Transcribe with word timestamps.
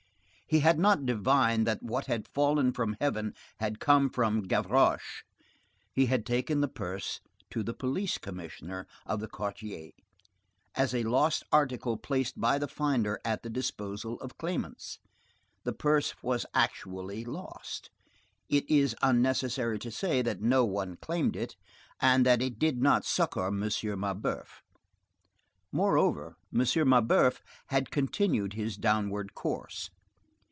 He 0.51 0.59
had 0.59 0.77
not 0.77 1.05
divined 1.05 1.65
that 1.65 1.81
what 1.81 2.07
had 2.07 2.27
fallen 2.33 2.73
from 2.73 2.97
heaven 2.99 3.35
had 3.61 3.79
come 3.79 4.09
from 4.09 4.41
Gavroche. 4.41 5.23
He 5.93 6.07
had 6.07 6.25
taken 6.25 6.59
the 6.59 6.67
purse 6.67 7.21
to 7.51 7.63
the 7.63 7.73
police 7.73 8.17
commissioner 8.17 8.85
of 9.05 9.21
the 9.21 9.29
quarter, 9.29 9.91
as 10.75 10.93
a 10.93 11.03
lost 11.05 11.45
article 11.53 11.95
placed 11.95 12.37
by 12.37 12.59
the 12.59 12.67
finder 12.67 13.17
at 13.23 13.43
the 13.43 13.49
disposal 13.49 14.19
of 14.19 14.37
claimants. 14.37 14.99
The 15.63 15.71
purse 15.71 16.15
was 16.21 16.45
actually 16.53 17.23
lost. 17.23 17.89
It 18.49 18.69
is 18.69 18.93
unnecessary 19.01 19.79
to 19.79 19.89
say 19.89 20.21
that 20.21 20.41
no 20.41 20.65
one 20.65 20.97
claimed 20.97 21.37
it, 21.37 21.55
and 22.01 22.25
that 22.25 22.41
it 22.41 22.59
did 22.59 22.81
not 22.81 23.05
succor 23.05 23.47
M. 23.47 23.61
Mabeuf. 23.61 24.61
Moreover, 25.71 26.35
M. 26.53 26.59
Mabeuf 26.89 27.41
had 27.67 27.89
continued 27.89 28.51
his 28.51 28.75
downward 28.75 29.33
course. 29.33 29.89